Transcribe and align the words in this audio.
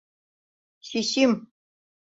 —Сӱсьӱм... 0.87 1.33